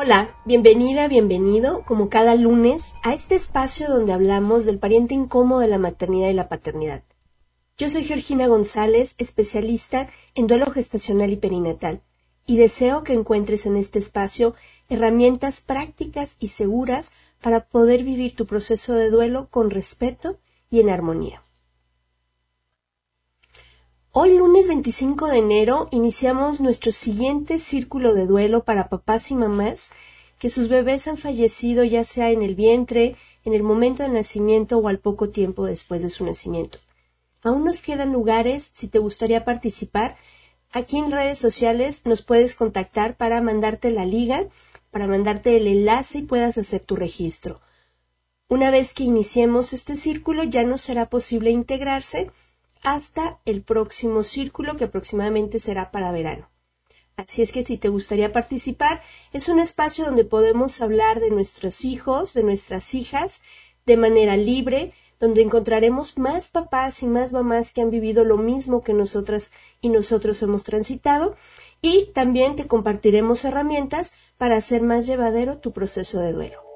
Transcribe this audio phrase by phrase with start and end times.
[0.00, 5.66] Hola, bienvenida, bienvenido, como cada lunes, a este espacio donde hablamos del pariente incómodo de
[5.66, 7.02] la maternidad y la paternidad.
[7.76, 12.00] Yo soy Georgina González, especialista en duelo gestacional y perinatal,
[12.46, 14.54] y deseo que encuentres en este espacio
[14.88, 17.12] herramientas prácticas y seguras
[17.42, 20.38] para poder vivir tu proceso de duelo con respeto
[20.70, 21.42] y en armonía.
[24.12, 29.92] Hoy lunes 25 de enero iniciamos nuestro siguiente círculo de duelo para papás y mamás
[30.38, 34.78] que sus bebés han fallecido ya sea en el vientre, en el momento del nacimiento
[34.78, 36.78] o al poco tiempo después de su nacimiento.
[37.44, 40.16] Aún nos quedan lugares si te gustaría participar.
[40.72, 44.48] Aquí en redes sociales nos puedes contactar para mandarte la liga,
[44.90, 47.60] para mandarte el enlace y puedas hacer tu registro.
[48.48, 52.30] Una vez que iniciemos este círculo ya no será posible integrarse
[52.82, 56.48] hasta el próximo círculo que aproximadamente será para verano.
[57.16, 59.02] Así es que si te gustaría participar,
[59.32, 63.42] es un espacio donde podemos hablar de nuestros hijos, de nuestras hijas,
[63.86, 68.82] de manera libre, donde encontraremos más papás y más mamás que han vivido lo mismo
[68.82, 69.50] que nosotras
[69.80, 71.34] y nosotros hemos transitado,
[71.82, 76.67] y también te compartiremos herramientas para hacer más llevadero tu proceso de duelo.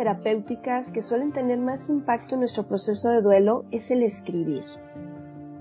[0.00, 4.64] Terapéuticas que suelen tener más impacto en nuestro proceso de duelo es el escribir.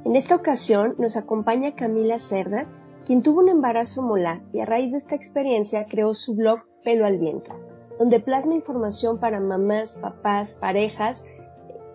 [0.06, 2.66] En esta ocasión nos acompaña Camila Cerda,
[3.06, 7.06] quien tuvo un embarazo molar y a raíz de esta experiencia creó su blog Pelo
[7.06, 7.52] al Viento,
[8.00, 11.26] donde plasma información para mamás, papás, parejas,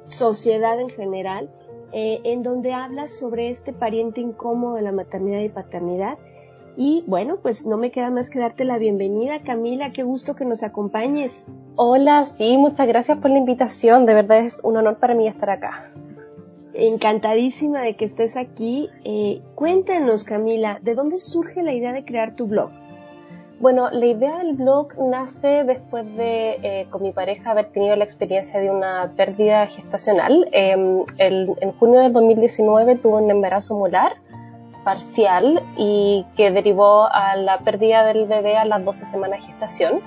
[0.03, 1.49] sociedad en general,
[1.93, 6.19] eh, en donde habla sobre este pariente incómodo de la maternidad y paternidad
[6.76, 10.44] y bueno, pues no me queda más que darte la bienvenida, Camila, qué gusto que
[10.44, 11.46] nos acompañes.
[11.76, 15.50] Hola, sí, muchas gracias por la invitación, de verdad es un honor para mí estar
[15.50, 15.90] acá.
[16.72, 18.90] Encantadísima de que estés aquí.
[19.04, 22.70] Eh, cuéntanos, Camila, ¿de dónde surge la idea de crear tu blog?
[23.60, 28.02] Bueno, la idea del blog nace después de, eh, con mi pareja, haber tenido la
[28.02, 30.48] experiencia de una pérdida gestacional.
[30.50, 34.16] Em, en junio del 2019 tuvo un embarazo molar
[34.84, 40.00] parcial y que derivó a la pérdida del bebé a las 12 semanas de gestación.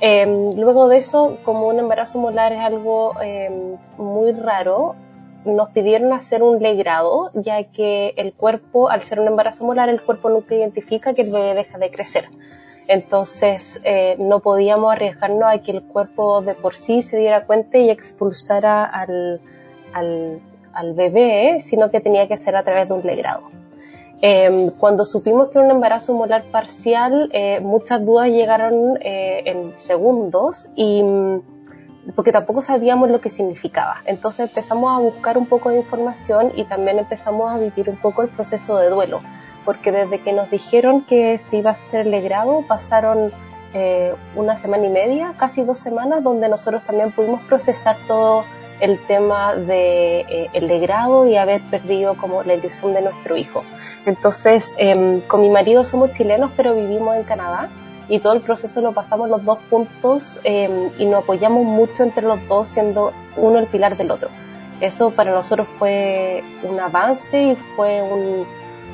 [0.00, 4.96] Em, luego de eso, como un embarazo molar es algo em, muy raro,
[5.44, 10.00] nos pidieron hacer un legrado, ya que el cuerpo, al ser un embarazo molar, el
[10.00, 12.24] cuerpo nunca identifica que el bebé deja de crecer.
[12.86, 17.78] Entonces eh, no podíamos arriesgarnos a que el cuerpo de por sí se diera cuenta
[17.78, 19.40] y expulsara al,
[19.92, 20.40] al,
[20.72, 23.42] al bebé, sino que tenía que ser a través de un legrado.
[24.26, 29.78] Em, cuando supimos que era un embarazo molar parcial, eh, muchas dudas llegaron eh, en
[29.78, 31.42] segundos y mm,
[32.16, 33.96] porque tampoco sabíamos lo que significaba.
[34.06, 38.22] Entonces empezamos a buscar un poco de información y también empezamos a vivir un poco
[38.22, 39.20] el proceso de duelo,
[39.66, 43.30] porque desde que nos dijeron que se iba a hacer el legrado pasaron
[43.74, 48.44] eh, una semana y media, casi dos semanas, donde nosotros también pudimos procesar todo
[48.80, 53.64] el tema de el legrado y haber perdido como la ilusión de nuestro hijo.
[54.06, 57.68] Entonces, em, con mi marido somos chilenos, pero vivimos en Canadá.
[58.06, 62.22] y todo el proceso lo pasamos los dos juntos em, y nos apoyamos mucho entre
[62.26, 64.28] los dos siendo uno el pilar del otro.
[64.82, 68.44] Eso para nosotros fue un avance y fue un,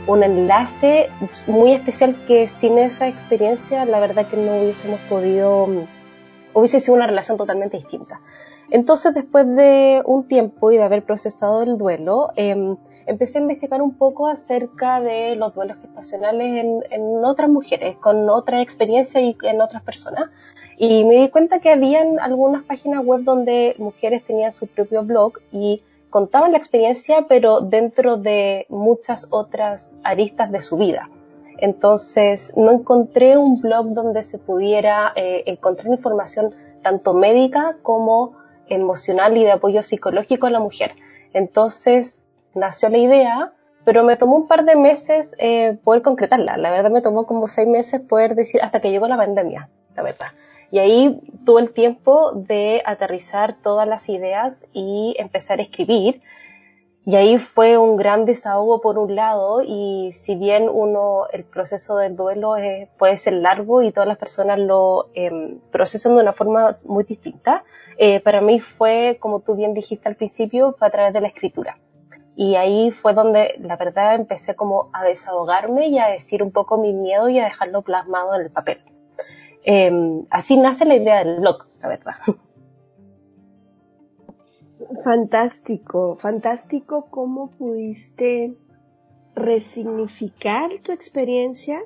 [0.06, 1.10] un enlace
[1.46, 5.68] muy especial que sin esa experiencia la verdad que no hubiésemos podido,
[6.54, 8.18] hubiese sido una relación totalmente distinta.
[8.70, 12.76] Entonces después de un tiempo y de haber procesado el duelo, eh,
[13.06, 18.62] empecé a investigar un poco acerca de los duelos gestacionales en, otras mujeres, con otra
[18.62, 20.30] experiencia y en otras personas.
[20.76, 25.34] Y me di cuenta que habían algunas páginas web donde mujeres tenían su propio blog
[25.50, 31.10] y contaban la experiencia, pero dentro de muchas otras aristas de su vida.
[31.58, 38.40] Entonces, no encontré un blog donde se pudiera eh, encontrar información tanto médica como
[38.70, 40.92] emocional y de apoyo psicológico a la mujer.
[41.32, 42.22] Entonces,
[42.54, 43.52] nació la idea,
[43.84, 46.56] pero me tomó un par de meses eh, poder concretarla.
[46.56, 50.02] La verdad me tomó como seis meses poder decir, hasta que llegó la pandemia, la
[50.02, 50.28] verdad.
[50.70, 56.22] Y ahí tuve el tiempo de aterrizar todas las ideas y empezar a escribir.
[57.10, 61.96] Y ahí fue un gran desahogo por un lado y si bien uno, el proceso
[61.96, 62.54] del duelo
[62.98, 67.64] puede ser largo y todas las personas lo em, procesan de una forma muy distinta,
[67.98, 71.26] eh, para mí fue, como tú bien dijiste al principio, fue a través de la
[71.26, 71.78] escritura.
[72.36, 76.78] Y ahí fue donde la verdad empecé como a desahogarme y a decir un poco
[76.78, 78.78] mi miedo y a dejarlo plasmado en el papel.
[79.64, 82.14] Em, así nace la idea del blog, la verdad.
[85.04, 88.54] Fantástico, fantástico cómo pudiste
[89.34, 91.80] resignificar tu experiencia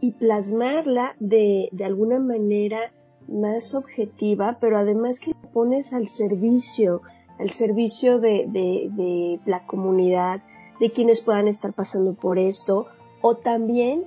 [0.00, 2.92] y plasmarla de, de alguna manera
[3.28, 7.02] más objetiva, pero además que pones al servicio
[7.38, 10.42] al servicio de, de, la comunidad,
[10.80, 12.86] de quienes puedan estar pasando por esto,
[13.20, 14.04] o también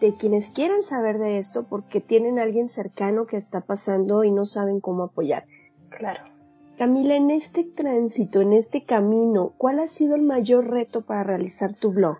[0.00, 4.32] de quienes quieran saber de esto porque tienen a alguien cercano que está pasando y
[4.32, 5.44] no saben cómo apoyar.
[5.90, 6.31] Claro.
[6.82, 11.74] Camila, en este tránsito, en este camino, ¿cuál ha sido el mayor reto para realizar
[11.74, 12.16] tu blog?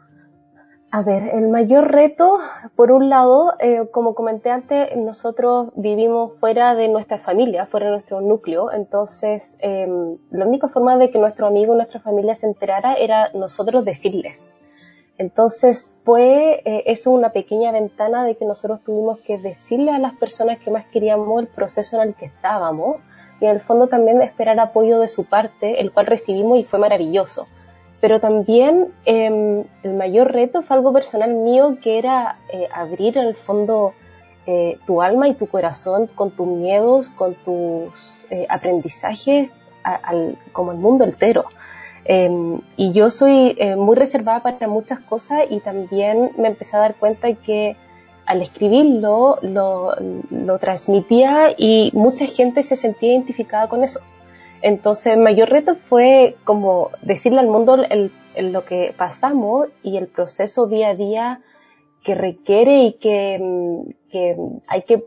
[0.92, 2.38] A ver, el mayor reto,
[2.76, 7.92] por un lado, eh, como comenté antes, nosotros vivimos fuera de nuestra familia, fuera de
[7.94, 12.94] nuestro núcleo, entonces em, la única forma de que nuestro amigo, nuestra familia se enterara
[12.94, 14.54] era nosotros decirles.
[15.18, 20.14] Entonces fue eh, eso una pequeña ventana de que nosotros tuvimos que decirle a las
[20.14, 22.98] personas que más queríamos el proceso en el que estábamos
[23.42, 26.78] y en el fondo también esperar apoyo de su parte, el cual recibimos y fue
[26.78, 27.46] maravilloso
[28.02, 33.28] pero también em, el mayor reto fue algo personal mío que era eh, abrir en
[33.28, 33.94] el fondo
[34.44, 39.50] eh, tu alma y tu corazón con tus miedos, con tus eh, aprendizajes
[40.52, 41.44] como el mundo entero.
[42.04, 46.94] Em, y yo soy muy reservada para muchas cosas y también me empecé a dar
[46.96, 47.76] cuenta que
[48.26, 49.94] al escribirlo lo,
[50.30, 54.00] lo transmitía y mucha gente se sentía identificada con eso.
[54.62, 60.06] Entonces, el mayor reto fue como decirle al mundo el, lo que pasamos y el
[60.06, 61.40] proceso día a día
[62.04, 64.36] que requiere y que, que,
[64.68, 65.04] hay que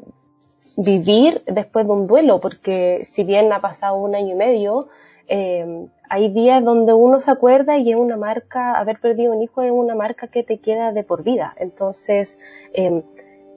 [0.77, 4.87] vivir después de un duelo, porque si bien ha pasado un año y medio,
[5.27, 9.61] eh, hay días donde uno se acuerda y es una marca, haber perdido un hijo
[9.61, 11.53] es una marca que te queda de por vida.
[11.57, 12.39] Entonces,
[12.73, 13.03] eh,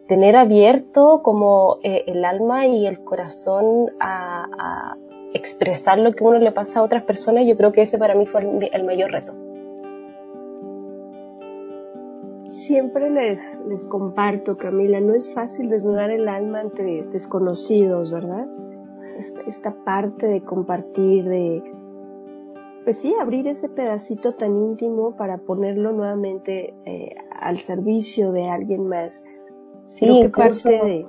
[0.08, 4.96] tener abierto como eh, el alma y el corazón a,
[5.34, 8.24] expresar lo que uno le pasa a otras personas, yo creo que ese para mí
[8.24, 8.40] fue
[8.72, 9.34] el, mayor reto.
[12.48, 18.46] Siempre les, les comparto, Camila, no es fácil desnudar el alma entre desconocidos, ¿verdad?
[19.46, 21.62] Esta, parte de compartir, de,
[22.84, 28.86] pues sí, abrir ese pedacito tan íntimo para ponerlo nuevamente eh, al servicio de alguien
[28.88, 29.24] más.
[29.86, 31.06] Sí, que parte de,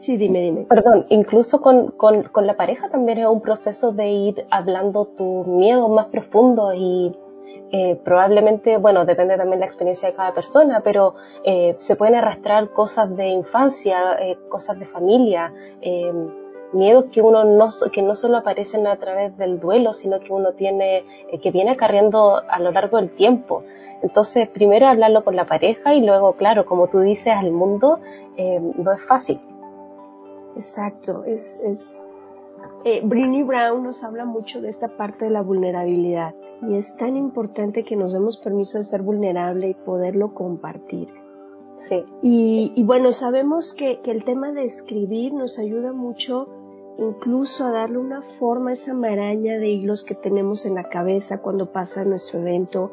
[0.00, 0.62] Sí, dime, dime.
[0.62, 5.46] Perdón, incluso con, con, con, la pareja también es un proceso de ir hablando tus
[5.46, 7.14] miedos más profundos y
[7.70, 11.14] eh, probablemente, bueno, depende también de la experiencia de cada persona, pero
[11.44, 15.52] eh, se pueden arrastrar cosas de infancia, eh, cosas de familia,
[15.82, 16.12] eh,
[16.72, 20.52] miedos que uno no, que no solo aparecen a través del duelo, sino que uno
[20.52, 23.62] tiene, eh, que viene acarreando a lo largo del tiempo.
[24.02, 28.00] Entonces, primero hablarlo con la pareja y luego, claro, como tú dices, al mundo,
[28.78, 29.38] no es fácil
[30.56, 32.04] Exacto, es, es
[32.84, 37.16] eh, Brinny Brown nos habla mucho de esta parte de la vulnerabilidad y es tan
[37.16, 41.08] importante que nos demos permiso de ser vulnerable y poderlo compartir.
[41.88, 42.04] Sí.
[42.22, 46.48] Y, bueno, sabemos que, que, el tema de escribir nos ayuda mucho
[46.98, 51.38] incluso a darle una forma a esa maraña de hilos que tenemos en la cabeza
[51.38, 52.90] cuando pasa nuestro evento,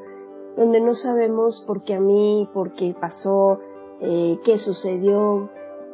[0.56, 3.60] donde no sabemos por qué a mí, por qué pasó,
[4.02, 5.50] eh, qué sucedió,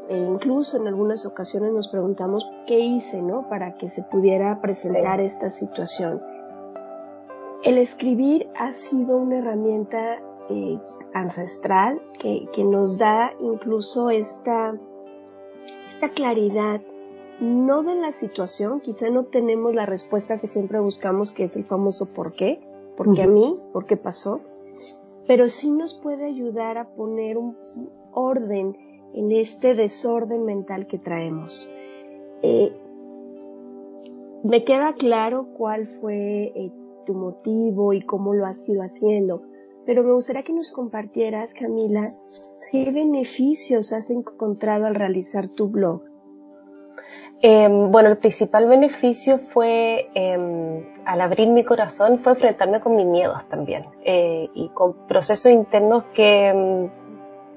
[0.09, 3.47] e incluso en algunas ocasiones nos preguntamos qué hice, ¿no?
[3.49, 6.21] Para que se pudiera presentar esta situación.
[7.63, 10.19] El escribir ha sido una herramienta
[10.49, 10.79] eh,
[11.13, 14.73] ancestral que, que, nos da incluso esta,
[15.93, 16.81] esta claridad,
[17.43, 21.65] no de la situación, quizá no tenemos la respuesta que siempre buscamos, que es el
[21.65, 22.59] famoso por qué,
[22.97, 24.41] por qué a mí, por qué pasó,
[25.27, 27.57] pero sí nos puede ayudar a poner un
[28.11, 28.75] orden
[29.13, 31.71] en este desorden mental que traemos.
[32.41, 32.73] Eh,
[34.43, 36.71] me queda claro cuál fue eh,
[37.05, 39.43] tu motivo y cómo lo has ido haciendo,
[39.85, 42.07] pero me gustaría que nos compartieras, Camila,
[42.71, 46.12] qué beneficios has encontrado al realizar tu blog.
[47.45, 53.05] Em, bueno, el principal beneficio fue, em, al abrir mi corazón, fue enfrentarme con mis
[53.05, 56.89] miedos también eh, y con procesos internos que em,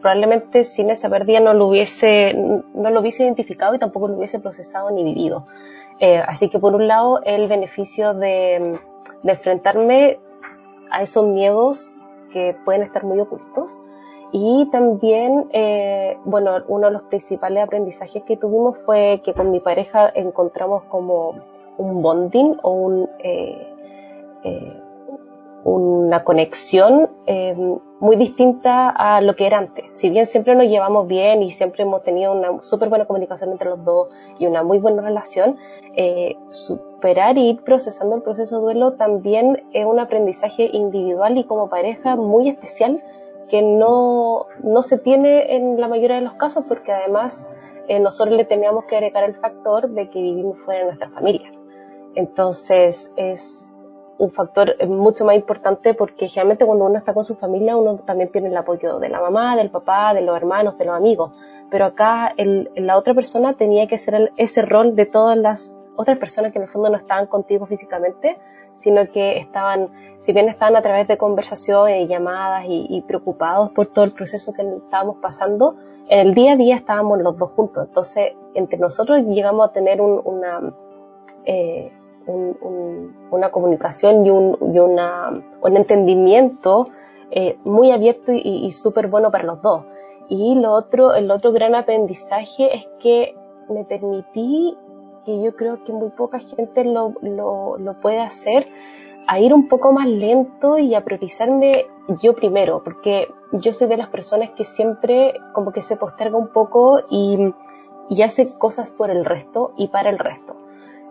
[0.03, 4.41] probablemente sin esa pérdida no lo hubiese, no lo hubiese identificado y tampoco lo hubiese
[4.41, 5.47] procesado ni vivido.
[6.01, 8.81] Eh, así que por un lado el beneficio de,
[9.23, 10.19] enfrentarme
[10.91, 11.95] a esos miedos
[12.33, 13.79] que pueden estar muy ocultos
[14.33, 19.61] y también, eh, bueno, uno de los principales aprendizajes que tuvimos fue que con mi
[19.61, 21.35] pareja encontramos como
[21.79, 23.73] un bonding o un, eh,
[25.67, 27.57] una conexión eh,
[27.99, 29.85] muy distinta a lo que era antes.
[29.99, 33.71] Si bien siempre nos llevamos bien y siempre hemos tenido una súper buena comunicación entre
[33.71, 35.57] los dos y una muy buena relación,
[35.97, 41.43] eh, superar y ir procesando el proceso de duelo también es un aprendizaje individual y
[41.43, 42.97] como pareja muy especial
[43.49, 47.51] que no, no se tiene en la mayoría de los casos porque además
[47.89, 51.53] eh, nosotros le teníamos que agregar el factor de que vivimos fuera de nuestra familia.
[52.15, 53.71] Entonces es
[54.19, 58.31] un factor mucho más importante porque generalmente cuando uno está con su familia uno también
[58.33, 61.33] tiene el apoyo de la mamá, del papá, de los hermanos, de los amigos.
[61.71, 66.53] Pero acá la otra persona tenía que hacer ese rol de todas las otras personas
[66.53, 68.37] que en el fondo no estaban contigo físicamente,
[68.79, 73.87] sino que estaban, si bien estaban a través de conversaciones y llamadas y, preocupados por
[73.87, 75.77] todo el proceso que estábamos pasando,
[76.09, 77.87] en el día a día estábamos los dos juntos.
[77.89, 80.73] Entonces, entre nosotros llegamos a tener un, una,
[81.45, 81.93] eh,
[83.31, 86.89] una comunicación y un, y una, un entendimiento
[87.31, 89.85] eh, muy abierto y, y súper bueno para los dos.
[90.29, 93.37] Y lo otro, el otro gran aprendizaje es que
[93.69, 94.77] me permití,
[95.27, 98.69] que yo creo que muy poca gente lo, lo, puede hacer,
[99.27, 101.87] a ir un poco más lento y a priorizarme
[102.23, 106.49] yo primero, porque yo soy de las personas que siempre como que se posterga un
[106.49, 107.53] poco y,
[108.09, 110.57] y hace cosas por el resto y para el resto.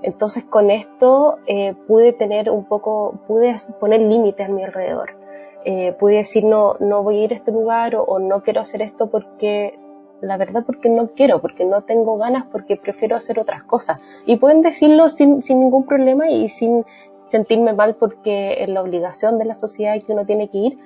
[0.02, 5.16] Entonces con esto eh, pude tener un poco, pude poner límites a mi alrededor.
[5.64, 8.84] Eh, pude decir no, no voy a ir a este lugar o, no quiero hacer
[8.84, 9.80] esto porque,
[10.26, 14.02] la verdad porque no quiero, porque no tengo ganas, porque prefiero hacer otras cosas.
[14.26, 16.86] Y pueden decirlo sin, sin ningún problema y sin
[17.32, 20.78] sentirme mal porque es la obligación de la sociedad que uno tiene que ir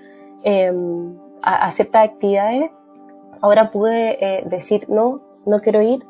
[0.44, 0.72] eh,
[1.42, 2.72] a, a, ciertas actividades.
[3.42, 6.04] Ahora pude eh, decir no, no quiero ir,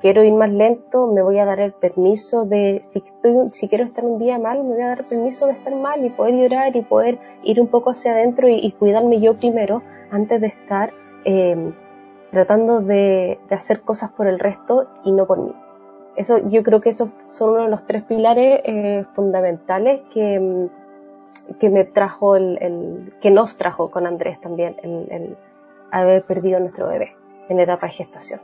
[0.00, 3.84] quiero ir más lento, me voy a dar el permiso de, si, estoy, si quiero
[3.84, 6.34] estar un día mal, me voy a dar el permiso de estar mal y poder
[6.34, 10.92] llorar y poder ir un poco hacia adentro y, cuidarme yo primero antes de estar
[11.24, 11.72] eh,
[12.32, 15.54] tratando de, de, hacer cosas por el resto y no por mí.
[16.16, 20.68] Eso, yo creo que esos son uno de los tres pilares eh, fundamentales que,
[21.60, 25.36] que me trajo el, el, que nos trajo con Andrés también el, el
[25.90, 27.16] haber perdido a nuestro bebé
[27.48, 28.40] en etapa de gestación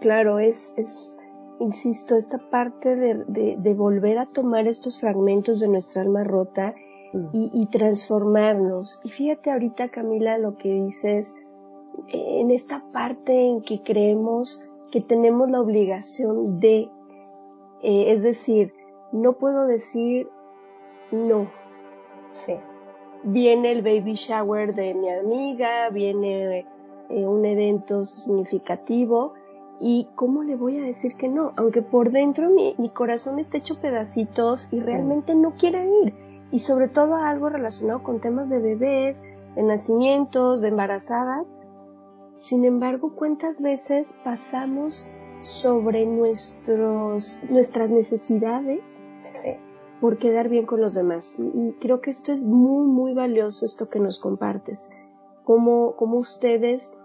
[0.00, 1.18] claro, es, es
[1.60, 6.74] insisto, esta parte de, de, volver a tomar estos fragmentos de nuestra alma rota
[7.12, 7.26] mm.
[7.32, 9.00] y, y, transformarnos.
[9.04, 11.34] Y fíjate ahorita, Camila, lo que dices,
[12.08, 16.90] en esta parte en que creemos que tenemos la obligación de,
[17.82, 18.74] eh, es decir,
[19.12, 20.28] no puedo decir
[21.10, 21.48] no.
[22.32, 22.54] Sí.
[23.22, 26.66] Viene el baby shower de mi amiga, viene
[27.08, 29.34] eh, un evento significativo
[29.82, 31.54] ¿Y cómo le voy a decir que no?
[31.56, 36.12] Aunque por dentro mi, corazón está hecho pedacitos y realmente no quiere ir.
[36.52, 39.22] Y sobre todo algo relacionado con temas de bebés,
[39.54, 41.46] de nacimientos, de embarazadas.
[42.40, 45.06] Sin embargo, ¿cuántas veces pasamos
[45.42, 48.98] sobre nuestros, nuestras necesidades
[50.00, 51.38] por quedar bien con los demás?
[51.38, 54.88] Y creo que esto es muy, muy valioso, esto que nos compartes.
[55.44, 56.96] Cómo, cómo ustedes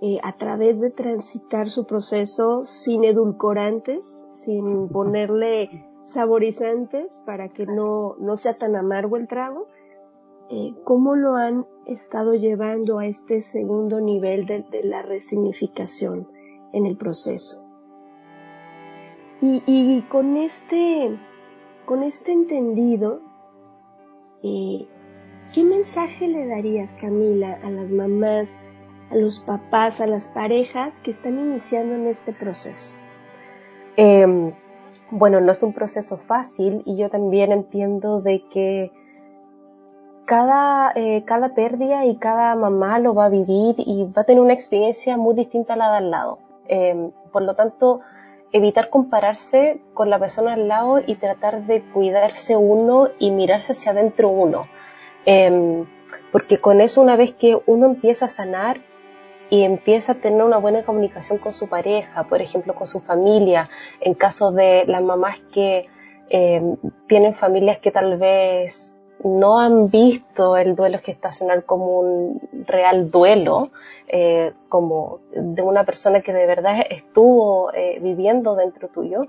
[0.00, 4.04] eh, a través de transitar su proceso sin edulcorantes,
[4.44, 9.66] sin ponerle saborizantes para que no, no sea tan amargo el trago,
[10.50, 16.28] eh, ¿cómo lo han estado llevando a este segundo nivel de, la resignificación?
[16.72, 17.64] en el proceso.
[19.40, 21.16] Y, con este,
[21.84, 23.20] con este entendido,
[24.42, 24.84] eh,
[25.54, 28.58] ¿qué mensaje le darías, Camila, a las mamás,
[29.10, 32.96] a los papás, a las parejas que están iniciando en este proceso?
[33.96, 34.52] Em,
[35.12, 38.90] bueno, no es un proceso fácil y yo también entiendo de que
[40.28, 44.42] cada, eh, cada pérdida y cada mamá lo va a vivir y va a tener
[44.42, 46.38] una experiencia muy distinta a la de al lado.
[46.66, 48.02] Em, por lo tanto,
[48.52, 53.92] evitar compararse con la persona al lado y tratar de cuidarse uno y mirarse hacia
[53.92, 54.66] adentro uno.
[55.24, 55.86] Em,
[56.30, 58.80] porque con eso una vez que uno empieza a sanar
[59.48, 63.70] y empieza a tener una buena comunicación con su pareja, por ejemplo con su familia,
[63.98, 65.86] en caso de las mamás que
[66.28, 68.94] em, tienen familias que tal vez
[69.24, 73.70] no han visto el duelo gestacional como un real duelo,
[74.06, 79.26] eh, como de una persona que de verdad estuvo eh, viviendo dentro tuyo,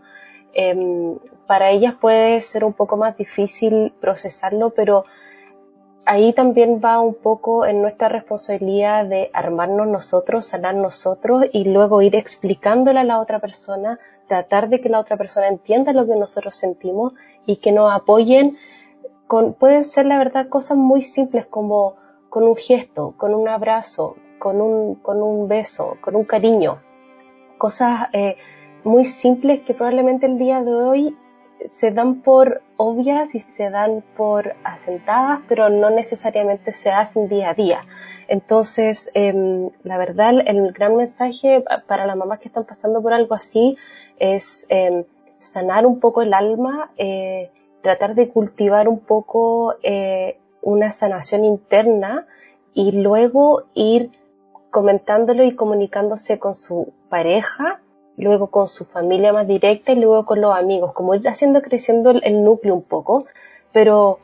[0.54, 1.18] em,
[1.48, 5.06] para ellas puede ser un poco más difícil procesarlo, pero
[6.06, 12.02] ahí también va un poco en nuestra responsabilidad de armarnos nosotros, sanar nosotros y luego
[12.02, 16.16] ir explicándole a la otra persona, tratar de que la otra persona entienda lo que
[16.16, 17.14] nosotros sentimos
[17.46, 18.58] y que nos apoyen
[19.30, 21.96] pueden ser la verdad cosas muy simples como
[22.30, 26.82] con un gesto, con un abrazo, con un, con un beso, con un cariño.
[27.58, 28.38] Cosas eh,
[28.84, 31.18] muy simples que probablemente el día de hoy
[31.68, 37.50] se dan por obvias y se dan por asentadas, pero no necesariamente se hacen día
[37.50, 37.82] a día.
[38.28, 43.36] Entonces, em, la verdad, el gran mensaje para las mamás que están pasando por algo
[43.36, 43.76] así
[44.18, 45.04] es em,
[45.38, 52.28] sanar un poco el alma, eh, tratar de cultivar un poco eh, una sanación interna
[52.74, 54.12] y luego ir
[54.70, 57.82] comentándolo y comunicándose con su pareja,
[58.18, 62.12] luego con su familia más directa y luego con los amigos, como ir haciendo creciendo
[62.12, 63.26] el, núcleo un poco,
[63.72, 64.20] pero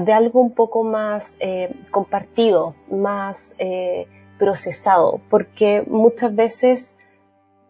[0.00, 6.96] de algo un poco más eh, compartido, más eh, procesado, porque muchas veces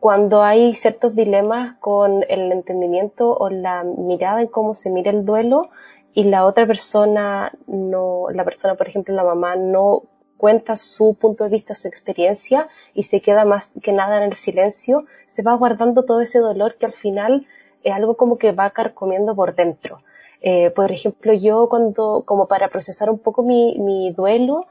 [0.04, 5.24] cuando hay ciertos dilemas con el entendimiento o la mirada en cómo se mira el
[5.24, 5.70] duelo
[6.12, 10.02] y la otra persona no, la persona, por ejemplo, la mamá no
[10.36, 14.34] cuenta su punto de vista, su experiencia y se queda más que nada en el
[14.34, 17.46] silencio, se va guardando todo ese dolor que al final
[17.82, 20.02] es algo como que va carcomiendo por dentro.
[20.42, 24.66] Eh, por ejemplo, yo cuando, como para procesar un poco mi, mi duelo,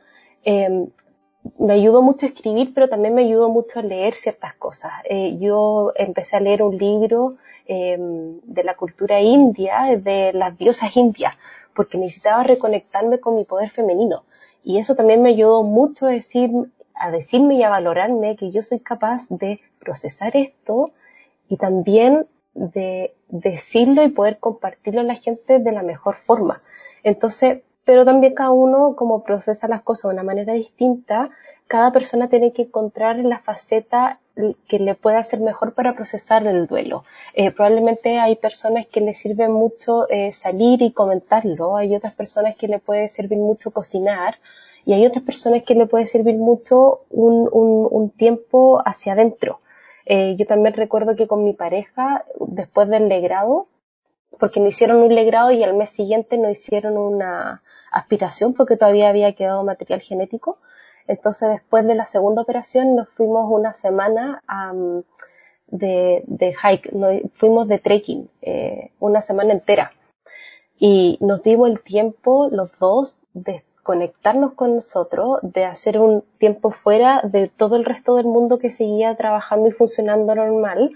[0.46, 0.90] eh,
[1.60, 4.92] me ayudó mucho a escribir, pero también me ayudó mucho a leer ciertas cosas.
[5.10, 10.96] Eh, yo empecé a leer un libro eh, de la cultura india, de las diosas
[10.96, 11.36] indias,
[11.76, 14.24] porque necesitaba reconectarme con mi poder femenino.
[14.64, 16.50] Y eso también me ayudó mucho a, decir,
[16.96, 20.92] a decirme y a valorarme que yo soy capaz de procesar esto
[21.50, 26.60] y también de decirlo y poder compartirlo a la gente de la mejor forma.
[27.04, 31.30] Entonces, pero también cada uno como procesa las cosas de una manera distinta,
[31.68, 34.20] cada persona tiene que encontrar la faceta
[34.68, 37.04] que le pueda hacer mejor para procesar el duelo.
[37.34, 42.58] Eh, probablemente hay personas que le sirve mucho eh, salir y comentarlo, hay otras personas
[42.58, 44.38] que le puede servir mucho cocinar
[44.86, 49.60] y hay otras personas que le puede servir mucho un, un, un tiempo hacia adentro.
[50.06, 53.68] Eh, yo también recuerdo que con mi pareja, después del legrado,
[54.40, 59.10] porque no hicieron un legrado y al mes siguiente no hicieron una aspiración porque todavía
[59.10, 60.58] había quedado material genético.
[61.08, 64.42] Entonces después de la segunda operación nos fuimos una semana
[65.68, 66.92] de, de, hike,
[67.36, 69.92] fuimos de trekking, eh, una semana entera.
[70.78, 76.72] Y nos dimos el tiempo los dos de conectarnos con nosotros, de hacer un tiempo
[76.72, 80.92] fuera de todo el resto del mundo que seguía trabajando y funcionando normal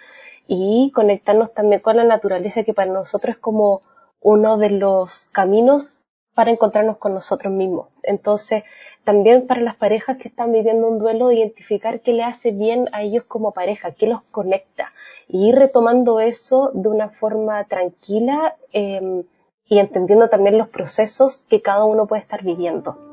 [0.48, 3.82] y conectarnos también con la naturaleza que para nosotros es como
[4.22, 7.88] uno de los caminos para encontrarnos con nosotros mismos.
[8.04, 8.64] Entonces,
[9.04, 13.02] también para las parejas que están viviendo un duelo, identificar qué le hace bien a
[13.02, 14.92] ellos como pareja, qué los conecta,
[15.28, 19.24] y ir retomando eso de una forma tranquila em,
[19.66, 23.07] y entendiendo también los procesos que cada uno puede estar viviendo.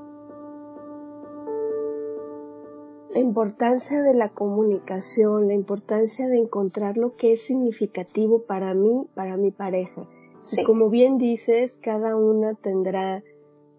[3.14, 9.06] La importancia de la comunicación, la importancia de encontrar lo que es significativo para mí,
[9.14, 10.08] para mi pareja.
[10.50, 13.22] Y como bien dices, cada una tendrá,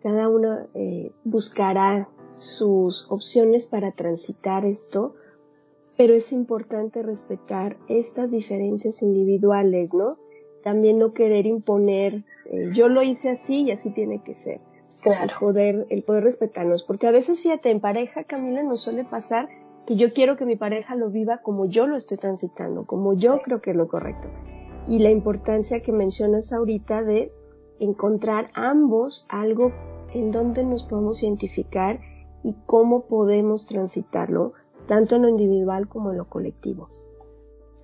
[0.01, 5.15] cada una eh, buscará sus opciones para transitar esto,
[5.97, 10.15] pero es importante respetar estas diferencias individuales, ¿no?
[10.63, 14.61] También no querer imponer, eh, yo lo hice así y así tiene que ser
[15.03, 16.83] el poder, el poder respetarnos.
[16.83, 19.49] Porque a veces, fíjate, en pareja, Camila, nos suele pasar
[19.85, 23.41] que yo quiero que mi pareja lo viva como yo lo estoy transitando, como yo
[23.43, 24.29] creo que es lo correcto.
[24.87, 27.31] Y la importancia que mencionas ahorita de
[27.79, 29.71] encontrar ambos algo
[30.13, 31.99] en donde nos podemos identificar
[32.43, 34.53] y cómo podemos transitarlo,
[34.87, 36.87] tanto en lo individual como en lo colectivo.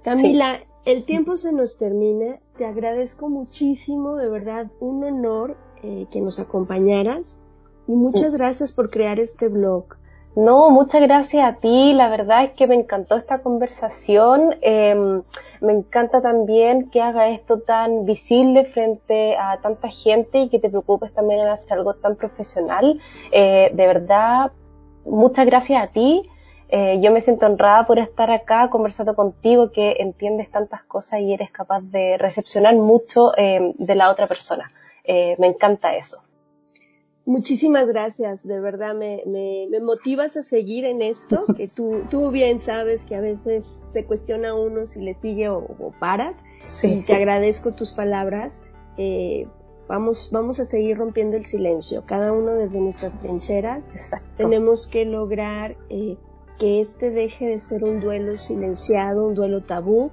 [0.03, 2.39] Camila, el tiempo se nos termina.
[2.57, 7.39] Te agradezco muchísimo, de verdad, un honor eh, que nos acompañaras
[7.87, 9.85] y muchas gracias por crear este blog.
[10.35, 11.93] No, muchas gracias a ti.
[11.93, 14.55] La verdad es que me encantó esta conversación.
[14.61, 15.23] Em,
[15.59, 20.69] me encanta también que haga esto tan visible frente a tanta gente y que te
[20.69, 23.01] preocupes también en hacer algo tan profesional.
[23.31, 24.51] Eh, de verdad,
[25.03, 26.23] muchas gracias a ti.
[26.69, 31.33] Eh, yo me siento honrada por estar acá conversando contigo, que entiendes tantas cosas y
[31.33, 34.71] eres capaz de recepcionar mucho em, de la otra persona.
[35.13, 36.23] Eh, me encanta eso.
[37.25, 42.31] Muchísimas gracias, de verdad me, me, me, motivas a seguir en esto, que tú, tú
[42.31, 46.39] bien sabes que a veces se cuestiona uno si le sigue o, paras,
[46.81, 48.63] y te agradezco tus palabras.
[48.97, 49.47] Eh,
[49.89, 53.89] vamos, vamos a seguir rompiendo el silencio, cada uno desde nuestras trincheras.
[54.37, 56.15] Tenemos que lograr eh,
[56.57, 60.11] que este deje de ser un duelo silenciado, un duelo tabú,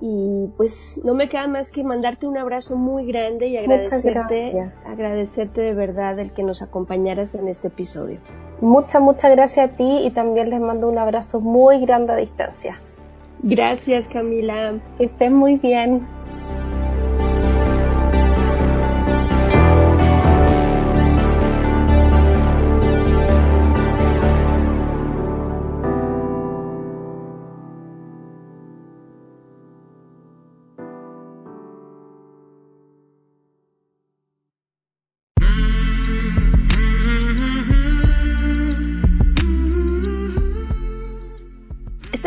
[0.00, 5.60] y pues no me queda más que mandarte un abrazo muy grande y agradecerte, agradecerte
[5.60, 8.18] de verdad el que nos acompañaras en este episodio.
[8.60, 12.80] Muchas, muchas gracias a ti y también les mando un abrazo muy grande a distancia.
[13.42, 14.74] Gracias Camila.
[14.98, 16.06] Que estén muy bien.